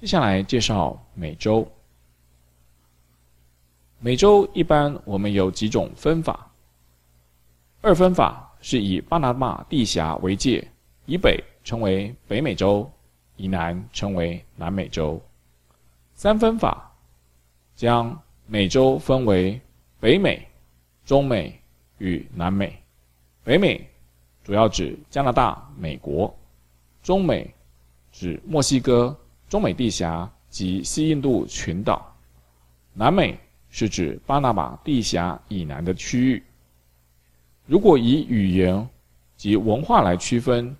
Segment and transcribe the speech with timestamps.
[0.00, 1.70] 接下来介绍美洲。
[3.98, 6.50] 美洲一般我们有几种分法。
[7.82, 10.66] 二分法是以巴拿马地峡为界，
[11.04, 12.90] 以北称为北美洲，
[13.36, 15.20] 以南称为南美洲。
[16.14, 16.90] 三分法
[17.76, 19.60] 将美洲分为
[20.00, 20.48] 北美、
[21.04, 21.60] 中美
[21.98, 22.82] 与南美。
[23.44, 23.86] 北美
[24.42, 26.34] 主要指加拿大、美国；
[27.02, 27.54] 中美
[28.10, 29.14] 指墨西哥、
[29.50, 32.00] 中美地峡及西印度群岛；
[32.94, 33.36] 南美
[33.68, 36.40] 是指巴拿马地峡以南的区域。
[37.66, 38.88] 如果以语言
[39.36, 40.74] 及文化来区分，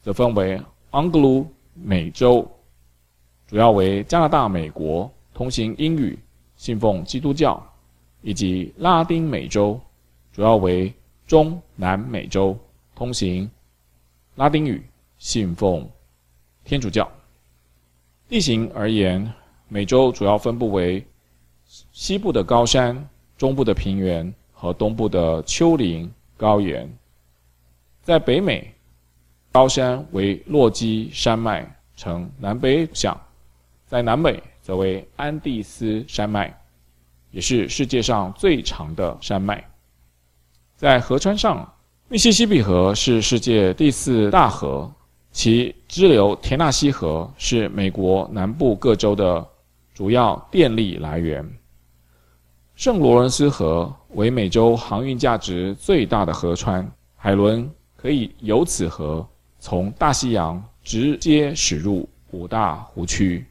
[0.00, 0.58] 则分为
[0.92, 2.50] 盎格鲁美洲，
[3.46, 6.18] 主要为加拿大、美国，通行英语，
[6.56, 7.62] 信奉基督教；
[8.22, 9.78] 以及拉丁美洲，
[10.32, 10.90] 主要为
[11.26, 12.58] 中南美洲，
[12.94, 13.50] 通行
[14.36, 14.82] 拉丁语，
[15.18, 15.86] 信奉
[16.64, 17.06] 天主教。
[18.32, 19.30] 地形而言，
[19.68, 21.06] 美洲主要分布为
[21.92, 23.06] 西部的高山、
[23.36, 26.90] 中部的平原和东部的丘陵高原。
[28.02, 28.74] 在北美，
[29.52, 33.14] 高山为落基山脉，呈南北向；
[33.84, 36.58] 在南美，则为安第斯山脉，
[37.32, 39.62] 也是世界上最长的山脉。
[40.74, 41.70] 在河川上，
[42.08, 44.90] 密西西比河是世界第四大河，
[45.32, 49.44] 其支流田纳西河是美国南部各州的
[49.94, 51.42] 主要电力来源。
[52.74, 59.26] 圣罗伦斯河为美洲航运价值最大的河川，海伦可以由此河
[59.58, 63.44] 从大西洋直接驶入五大湖区。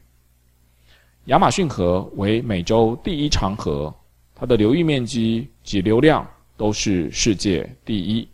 [1.26, 3.92] 亚马逊河为美洲第一长河，
[4.34, 8.28] 它的流域面积及流量都是世界第一。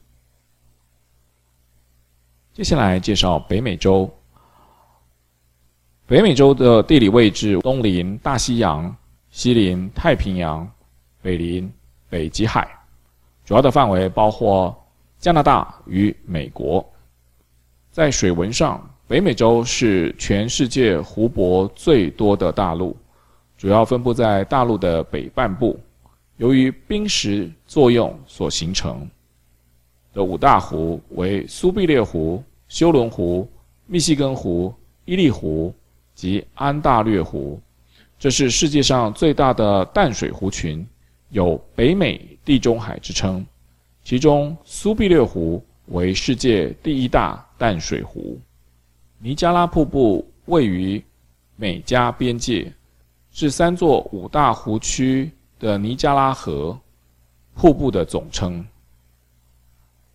[2.58, 4.12] 接下来介绍北美洲。
[6.08, 8.92] 北美洲的地理位置东临大西洋，
[9.30, 10.68] 西临太平洋，
[11.22, 11.72] 北临
[12.10, 12.68] 北极海，
[13.44, 14.76] 主要的范围包括
[15.20, 16.84] 加拿大与美国。
[17.92, 22.96] 在水文上，北美洲是全世界湖泊最多的大陆，
[23.56, 25.78] 主要分布在大陆的北半部。
[26.38, 29.08] 由于冰蚀作用所形成
[30.12, 33.48] 的五大湖为苏必烈湖、休伦湖、
[33.86, 34.72] 密西根湖、
[35.04, 35.74] 伊利湖
[36.14, 37.60] 及安大略湖，
[38.18, 40.86] 这是世界上最大的淡水湖群，
[41.30, 43.44] 有“北美地中海”之称。
[44.04, 48.38] 其中，苏必略湖为世界第一大淡水湖。
[49.18, 51.02] 尼加拉瀑布位于
[51.56, 52.72] 美加边界，
[53.30, 56.78] 是三座五大湖区的尼加拉河
[57.54, 58.64] 瀑布的总称，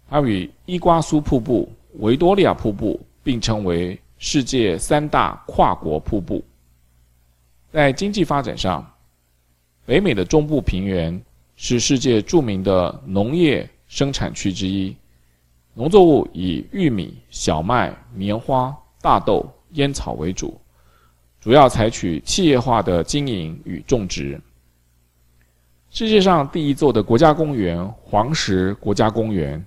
[0.10, 6.44] 它与伊瓜苏瀑布、维多利亚瀑布并称为世界三大跨国瀑布。
[7.72, 8.86] 在经济发展上，
[9.86, 11.20] 北美的中部平原
[11.56, 14.96] 是世界著名的农业生产区之一，
[15.74, 20.60] 农作物以玉米、小麦、棉花、大豆、烟草为主，
[21.42, 24.40] 主要采取企业化的经营与种植。
[25.90, 29.64] 世界上第一座的国家公园——黄石国家公园，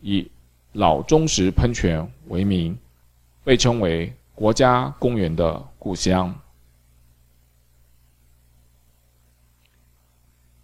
[0.00, 0.28] 以
[0.72, 2.78] 老钟石喷泉为名，
[3.44, 6.34] 被称为国家公园的故乡。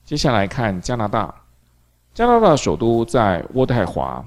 [0.04, 1.34] 接下来看加拿大，
[2.14, 4.24] 加拿大首都在渥太华，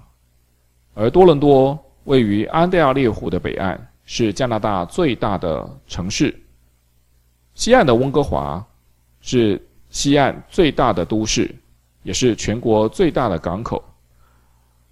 [0.93, 6.37] 而多伦多位于安大略湖的北岸，是加拿大最大的城市。
[7.53, 8.65] 西岸的温哥华
[9.21, 9.61] 是。
[9.91, 11.49] 西岸最大的都市，
[12.03, 13.83] 也是全国最大的港口。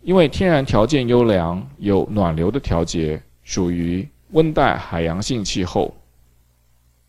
[0.07, 5.93] 因为天然条件优良，有暖流的调节，属于温带海洋性气候。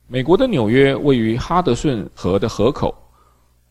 [0.08, 2.92] 美国的纽约位于哈德逊河的河口，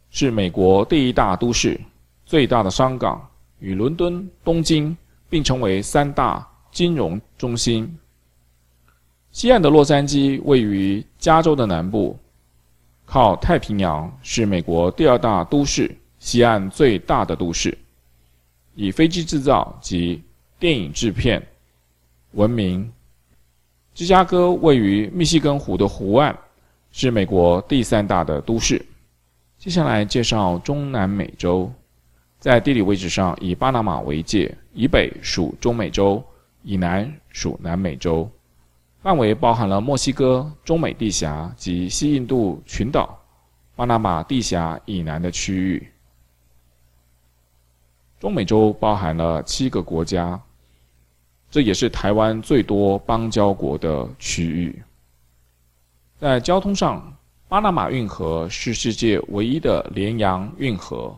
[0.10, 1.78] 是美国第一大都市，
[2.26, 3.22] 最大的商港，
[3.60, 4.96] 与伦敦、东京
[5.28, 7.94] 并称为三大金融中心。
[9.34, 12.18] 西岸的洛杉矶位于加州的南部。
[13.06, 17.78] 靠太平洋，是美国第二大都市，西岸最大的都市，
[18.79, 20.21] 以飞机制造及
[20.59, 21.41] 电影制片
[22.33, 22.88] 闻名。
[23.95, 26.38] 芝加哥位于密西根湖的湖岸，
[26.91, 28.79] 是美国第三大的都市。
[29.57, 31.74] 接下来介绍中南美洲，
[32.39, 36.24] 在地理位置上以巴拿马为界，以北属中美洲，
[36.62, 38.29] 以南属南美洲。
[39.01, 43.19] 范围包含了墨西哥、中美地峡及西印度群岛、
[43.75, 45.91] 巴拿马地峡以南的区域。
[48.19, 50.40] 中美洲包含了七个国家，
[51.52, 54.81] 这也是台湾最多邦交国的区域。
[56.19, 57.16] 在交通上，
[57.48, 61.16] 巴拿马运河是世界唯一的连洋运河，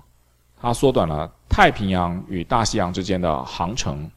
[0.59, 4.09] 它缩短了太平洋与大西洋之间的航程。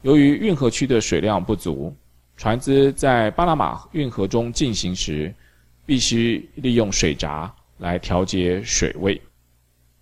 [0.00, 1.94] 由于运河区的水量不足，
[2.36, 5.34] 船只在巴拿马运河中进行时，
[5.84, 9.20] 必须利用水闸来调节水位。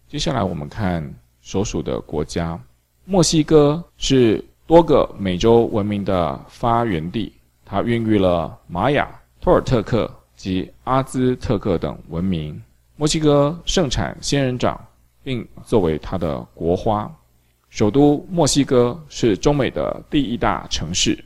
[0.08, 1.12] 接下来我们看
[1.44, 2.58] 所属的国家，
[3.04, 7.30] 墨西哥是多个美洲文明的发源地，
[7.66, 9.08] 它孕育了玛雅、
[9.42, 12.60] 托尔特克及阿兹特克等文明。
[12.96, 14.82] 墨西哥盛产仙人掌，
[15.22, 17.14] 并作为它的国花。
[17.68, 21.22] 首都墨西哥是中美的第一大城市。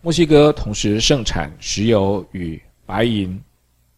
[0.00, 3.38] 墨西哥同时盛产石油与白银，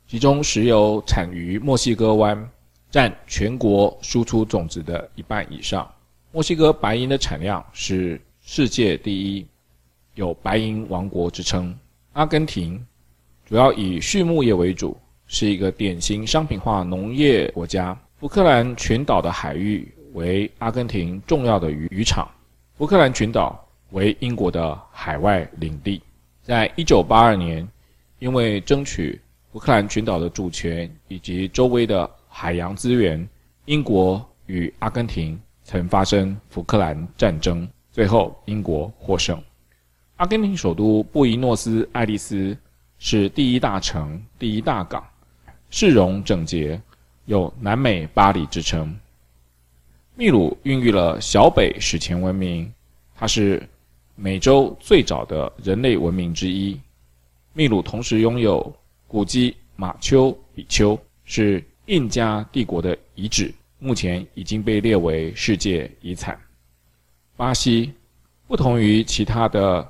[0.09, 2.51] 其中石油产于墨西哥湾，
[2.91, 5.91] 占全国输出总值的一半以上。
[6.33, 9.47] 墨西哥白银的产量是世界第一，
[10.15, 11.77] 有“白银王国”之称。
[12.13, 12.85] 阿根廷
[13.47, 14.97] 主要以畜牧业为主，
[15.27, 17.99] 是一个典型商品化农业国家。
[18.19, 22.29] 福克兰群岛的海域为阿根廷重要的渔渔场。
[22.77, 26.03] 福克兰群岛为英国的海外领地。
[26.43, 27.67] 在一九八二年，
[28.19, 29.21] 因为争取
[29.53, 33.29] 福克兰群岛的主权以及周围的海洋资源，
[33.65, 39.43] 英国与阿根廷曾发生福克兰战争，最后英国获胜。
[40.19, 42.57] 阿根廷首都布宜诺斯艾利斯
[43.01, 45.05] 是第一大城、第一大港，
[45.69, 46.81] 市容整洁，
[47.25, 48.97] 有“南美巴黎”之称。
[50.15, 52.73] 秘鲁孕育了小北史前文明，
[53.17, 53.69] 它是
[54.15, 56.81] 美洲最早的人类文明之一。
[57.53, 58.73] 秘鲁同时拥有
[59.09, 66.39] 古迹马丘比丘，是印加帝国的遗址，目前已经被列为世界遗产。
[67.35, 67.93] 巴西
[68.47, 69.87] 不同于其他的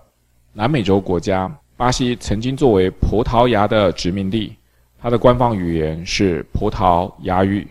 [0.52, 4.54] 南美洲国家，巴西曾经作为葡萄牙的殖民地，
[5.00, 7.66] 它的官方语言是葡萄牙语。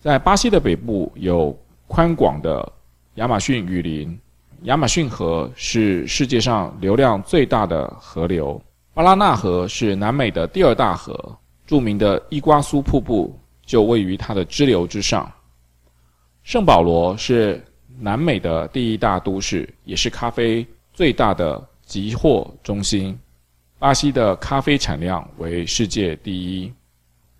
[0.00, 1.56] 在巴西的北部有
[1.86, 2.72] 宽广的
[3.14, 4.18] 亚马逊雨林，
[4.62, 8.60] 亚马逊河是世界上流量最大的河流，
[8.92, 11.38] 巴拉那河是南美的第二大河，
[11.72, 13.34] 著名的伊瓜苏瀑布
[13.64, 15.32] 就位于它的支流之上。
[16.42, 17.64] 圣保罗是
[17.98, 23.18] 南美的第一大都市，也是咖啡最大的集货中心。
[23.78, 26.70] 巴西的咖啡产量为世界第一。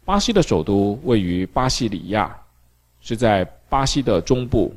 [0.02, 2.34] 巴西的首都位于巴西里亚。
[3.02, 4.74] 是在巴西的中部，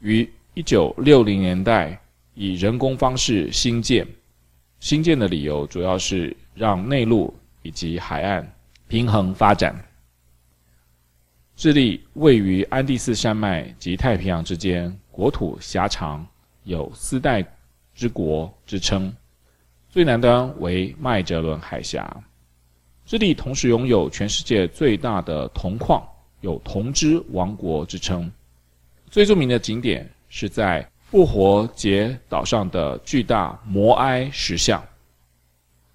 [0.00, 1.96] 于一九六零年代
[2.34, 4.04] 以人工方式兴建。
[4.80, 7.32] 兴建的理由主要是让内陆
[7.62, 8.52] 以及海岸
[8.92, 9.74] 平衡发展。
[11.56, 16.26] 智利位于安第斯山脉及太平洋之间，国土狭长，
[16.64, 17.42] 有“丝带
[17.94, 19.10] 之国”之称。
[19.88, 22.06] 最南端为麦哲伦海峡。
[23.06, 26.06] 智利同时拥有全世界最大的铜矿。
[26.42, 28.30] 有“铜之王国”之称，
[29.08, 34.84] 最著名的景点是在复活节岛上的巨大摩埃石像。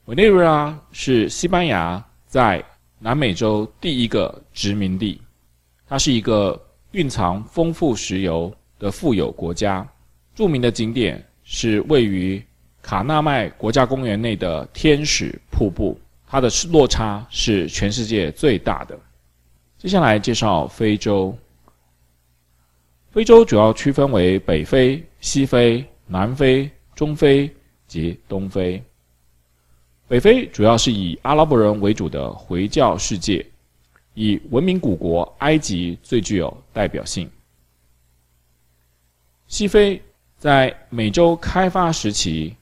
[0.05, 2.65] 委内瑞拉是西班牙在
[2.99, 5.21] 南美洲第一个殖民地，
[5.87, 6.59] 它是一个
[6.91, 9.87] 蕴藏丰富石油的富有国家。
[10.33, 12.43] 著名的景点是位于
[12.81, 18.99] 卡纳麦国家公园内的天使瀑布，它的落差是全世界最大的。
[19.77, 21.37] 接下来介绍非洲。
[23.11, 27.49] 非洲主要区分为北非、西非、南非、中非
[27.87, 28.83] 及东非。
[30.07, 33.45] 北非主要是以阿拉伯人为主的回教世界，
[34.13, 37.29] 以文明古国埃及最具有代表性。
[39.47, 40.01] 西非
[40.37, 42.55] 在美洲开发时期，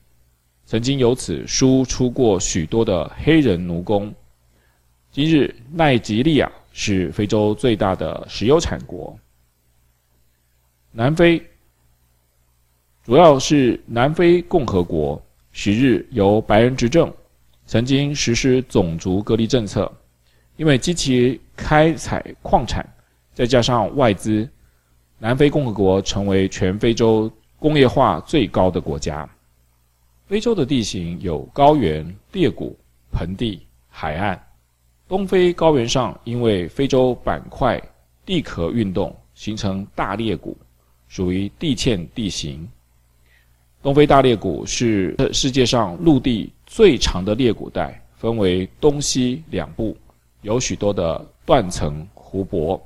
[0.64, 4.12] 曾经由此输出过许多的黑人奴工。
[5.10, 6.50] 今日奈及利亚。
[6.78, 9.18] 是非洲最大的石油产国。
[10.92, 11.42] 南非
[13.02, 15.18] 主要是南非共和国，
[15.52, 17.10] 昔日由白人执政，
[17.66, 19.92] 曾经实施种族隔离政策，
[20.56, 22.88] 因为积极开采矿产，
[23.34, 24.48] 再加上外资，
[25.18, 29.28] 南非共和国成为全非洲工业化最高的国家。
[30.26, 32.76] 非洲的地形有高原、裂谷、
[33.12, 34.40] 盆地、海岸。
[35.08, 37.80] 东非高原上，因为非洲板块
[38.24, 40.56] 地壳运动形成大裂谷，
[41.06, 42.68] 属于地堑地形。
[43.82, 49.96] 东非大裂谷是世界上陆地最长的裂谷带，分为东西两部，
[50.42, 52.78] 有许多的断层湖泊。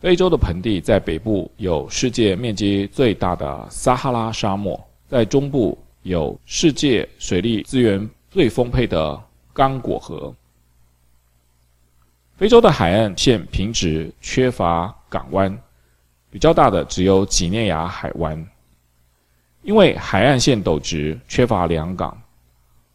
[0.00, 10.34] 非洲的盆地在北部有世界面积最大的撒哈拉沙漠，在中部有世界水利资源最丰沛的刚果河。
[12.38, 15.54] 非洲的海岸线平直，缺乏港湾，
[16.30, 18.42] 比较大的只有几内亚海湾。
[19.60, 22.18] 因为海岸线陡直，缺乏良港，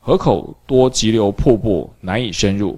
[0.05, 2.77] 河口多急流瀑布，难以深入。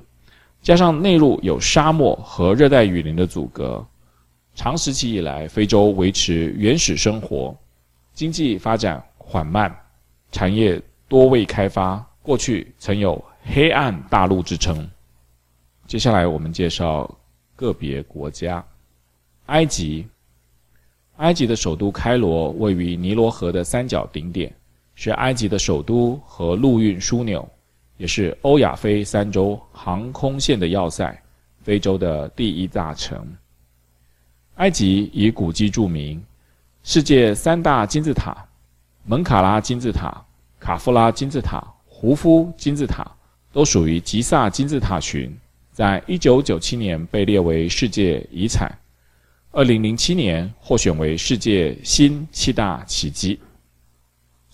[0.62, 3.84] 加上内陆有沙漠和热带雨林的阻隔，
[4.54, 7.58] 长时期以来，非洲维持原始生活，
[8.14, 9.76] 经济发展缓慢，
[10.32, 12.06] 产业多未开发。
[12.22, 14.88] 过去曾有“黑暗大陆”之称。
[15.88, 17.10] 接下来我们介绍
[17.56, 18.64] 个别国家。
[19.48, 20.08] 埃及，
[21.18, 24.56] 埃及的首都开罗位于尼罗河的三角顶点，
[24.96, 27.48] 是埃及的首都和陆运枢纽。
[27.98, 31.18] 也是欧亚非三洲航空线的要塞，
[31.64, 33.26] 非洲的第一大城。
[34.56, 36.22] 埃及以古迹著名，
[36.84, 38.36] 世界三大金字塔——
[39.08, 40.14] 门卡拉金字塔、
[40.60, 43.10] 卡夫拉金字塔、胡夫金字塔，
[43.54, 45.34] 都属于吉萨金字塔群，
[45.72, 48.70] 在一九九七年被列为世界遗产，
[49.52, 53.40] 二零零七年获选为世界新七大奇迹。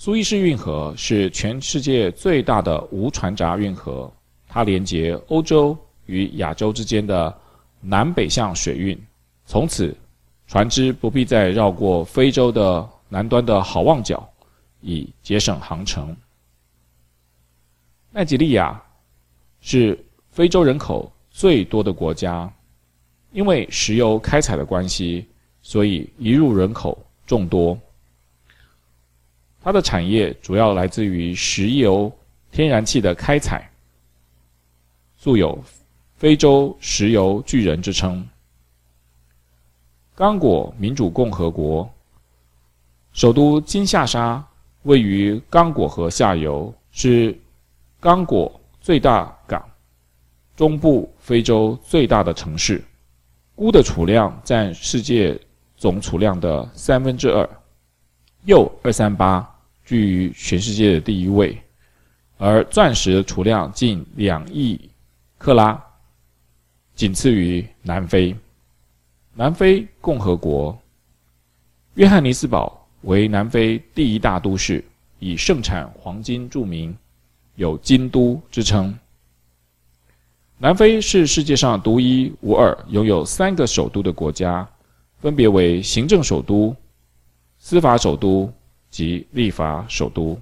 [0.03, 4.12] 苏伊士运河是全世界最大的无船闸运河，
[4.48, 5.77] 它连接欧洲
[6.08, 7.31] 与亚洲之间的
[7.81, 9.00] 南北向水运。
[9.46, 9.96] 从此，
[10.48, 14.27] 船只不必再绕过非洲的南端的好望角，
[14.79, 16.17] 以节省航程。
[18.10, 18.81] 奈及利亚
[19.60, 19.96] 是
[20.31, 22.51] 非洲人口最多的国家，
[23.34, 25.27] 因为石油开采的关系，
[25.62, 27.77] 所以移入人口众多。
[29.63, 32.12] 它的产业主要来自于石油、
[32.51, 33.70] 天然气的开采，
[35.15, 35.58] 素有
[36.18, 38.27] “非洲石油巨人”之称。
[40.15, 41.89] 刚果民主共和国
[43.13, 44.44] 首都金夏沙
[44.84, 47.38] 位于刚果河下游，是
[48.00, 49.63] 刚果最大港，
[50.56, 52.84] 中部非洲最大的城市，
[53.56, 55.39] 钴的储量占世界
[55.77, 57.48] 总储量的三分之二。
[58.46, 59.48] 铀二三八
[59.91, 61.62] 居于全世界的第一位，
[62.38, 64.79] 而钻石的储量近两亿
[65.38, 65.77] 克拉，
[66.95, 68.33] 仅次于南非。
[69.33, 70.77] 南非共和国
[71.95, 74.81] 约翰尼斯堡为南非第一大都市，
[75.19, 76.95] 以盛产黄金著名，
[77.55, 78.98] 有“金都”之称。
[80.57, 84.65] 南非是世界上独一无二拥有三个首都的国家，
[85.19, 86.74] 分别为行政首都。
[87.60, 88.50] 司法首都
[88.91, 90.39] 及立法首都。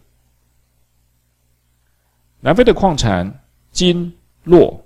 [2.42, 3.42] 南非的矿产
[3.72, 4.14] 金、
[4.44, 4.84] 铬、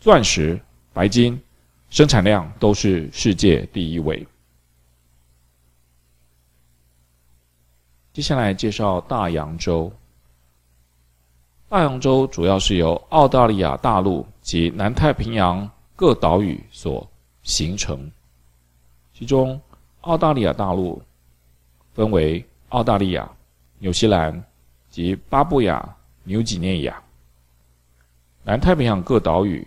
[0.00, 0.60] 钻石、
[0.92, 1.40] 白金
[1.90, 4.26] 生产量都是世界第一位。
[8.12, 9.92] 接下来介绍大洋洲。
[11.68, 17.08] 大洋洲主要是由澳大利亚大陆及南太平洋各岛屿所
[17.42, 18.10] 形成，
[19.14, 19.60] 其中
[20.00, 21.00] 澳大利亚大陆。
[21.94, 23.28] 分为澳大利亚、
[23.78, 24.44] 纽西兰
[24.90, 27.02] 及巴布亚纽几内亚。
[28.44, 29.66] 南太平洋各岛屿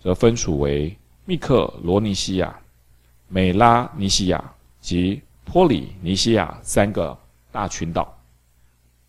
[0.00, 2.56] 则分属为密克罗尼西亚、
[3.28, 4.42] 美拉尼西亚
[4.80, 7.16] 及波里尼西亚三个
[7.50, 8.16] 大群岛。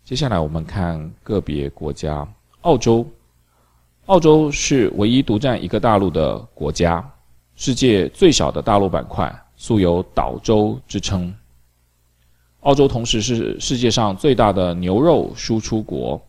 [0.02, 2.26] 接下来我们看个别国家。
[2.62, 3.08] 澳洲，
[4.06, 7.08] 澳洲是唯一独占一个大陆的国家，
[7.54, 11.32] 世界最小的大陆板块，素有“岛洲”之称。
[12.60, 16.20] 澳洲同时是世界上最大的牛肉输出国，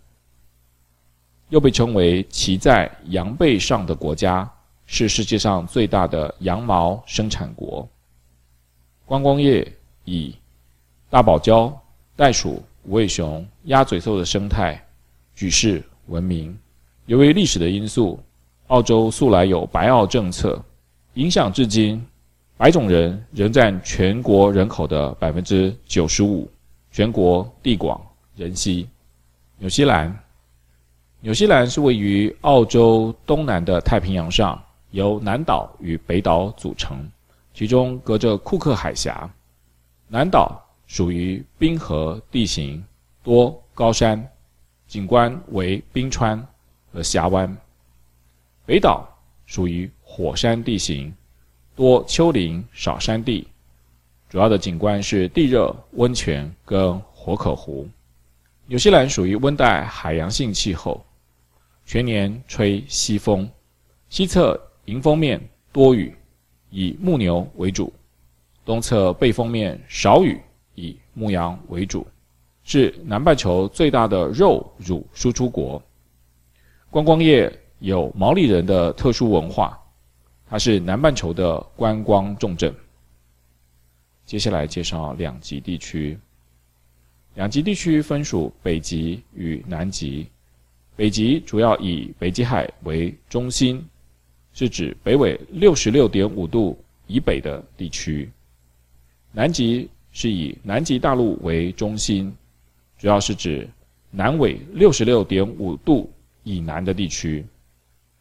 [1.49, 4.49] 又被称为骑在羊背上的国家，
[4.85, 7.87] 是世界上最大的羊毛生产国。
[9.05, 9.69] 观光业
[10.05, 10.33] 以
[11.09, 11.73] 大堡礁、
[12.15, 14.81] 袋鼠、无尾熊、鸭嘴兽的生态
[15.35, 16.57] 举世闻名。
[17.07, 18.17] 由于历史的因素，
[18.67, 20.63] 澳洲素来有“白澳”政策，
[21.15, 22.01] 影响至今。
[22.61, 26.47] 白种人仍占全国人口的百分之九十五，
[26.91, 27.99] 全国地广
[28.35, 28.87] 人稀。
[29.57, 30.15] 纽西兰，
[31.21, 37.03] 纽西兰是位于澳洲东南的太平洋上，由南岛与北岛组成，
[37.51, 39.27] 其中隔着库克海峡。
[40.07, 42.85] 南岛属于冰河地形，
[43.23, 44.23] 多高山，
[44.87, 46.39] 景观为冰川
[46.93, 47.49] 和峡湾；
[48.67, 49.09] 北岛
[49.47, 51.11] 属于火山地形。
[51.81, 53.47] 多丘陵，少山地，
[54.29, 57.89] 主要的景观是地热温泉跟火口湖。
[58.67, 61.03] 纽西兰属于温带海洋性气候，
[61.83, 63.49] 全年吹西风，
[64.09, 66.15] 西侧迎风面多雨，
[66.69, 67.91] 以牧牛为主；
[68.63, 70.39] 东侧背风面少雨，
[70.75, 72.05] 以牧羊为主。
[72.63, 75.81] 是南半球最大的肉乳输出国。
[76.91, 79.80] 观光业有毛利人的特殊文化，
[80.51, 82.75] 它是南半球的观光重镇。
[84.25, 86.19] 接下来介绍两极地区。
[87.35, 90.27] 两极地区分属北极与南极。
[90.97, 93.81] 北极主要以北极海为中心，
[94.51, 96.77] 是指北纬六十六点五度
[97.07, 98.29] 以北的地区。
[99.31, 102.29] 南极是以南极大陆为中心，
[102.97, 103.65] 主要是指
[104.09, 106.11] 南纬六十六点五度
[106.43, 107.45] 以南的地区。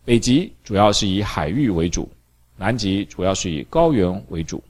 [0.04, 2.08] 北极主要是以海域为主，
[2.60, 4.62] 南极主要是以高原为主。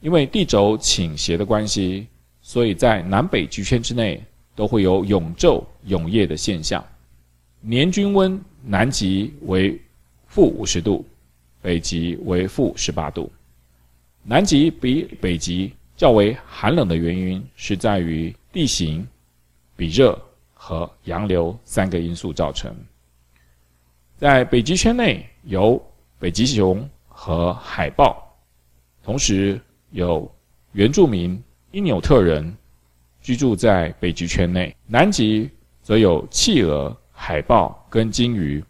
[0.00, 2.08] 因为地轴倾斜的关系，
[2.42, 4.20] 所以在南北极圈之内
[4.56, 6.84] 都会有永昼永夜的现象。
[7.60, 9.80] 年均温南极为
[10.26, 11.06] 负五十度，
[11.62, 13.30] 北极为负十八度。
[14.24, 19.06] 南极比北极较为寒冷的原因是在于地形
[19.76, 20.20] 比热
[20.52, 22.74] 和洋流三个因素造成。
[24.16, 25.80] 在北极圈内有
[26.18, 26.88] 北极熊
[27.18, 28.30] 和海豹，
[29.02, 29.58] 同时
[29.90, 30.30] 有
[30.72, 32.54] 原住民因纽特人
[33.22, 34.76] 居住在北极圈内。
[34.86, 38.62] 南极则有企鹅、海豹跟鲸鱼。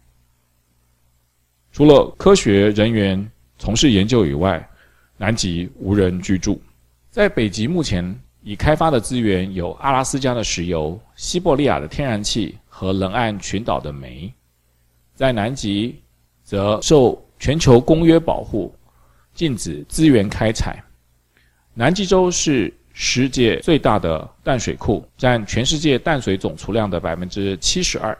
[1.73, 4.65] 除了科学人员从事研究以外，
[5.17, 6.59] 南极无人居住。
[7.11, 14.33] 在北极目前已开发的资源有阿拉斯加的石油、西伯利亚的天然气和冷岸群岛的煤。
[15.13, 16.01] 在南极，
[16.43, 18.73] 则受全球公约保护，
[19.33, 20.83] 禁止资源开采。
[21.73, 28.17] 南极洲是世界最大的淡水库，占全世界淡水总储量的百分之七十二。